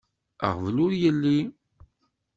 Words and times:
Aɣbel 0.47 0.75
ur 0.85 0.91
yelli. 1.01 1.39